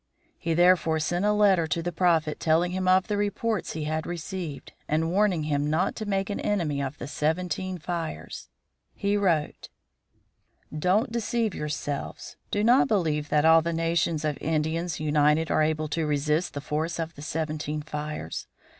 [0.39, 4.07] He therefore sent a letter to the Prophet telling him of the reports he had
[4.07, 8.49] received, and warning him not to make an enemy of the Seventeen Fires.
[8.95, 9.69] He wrote:
[10.75, 15.87] "Don't deceive yourselves; do not believe that all the nations of Indians united are able
[15.89, 18.47] to resist the force of the Seventeen Fires.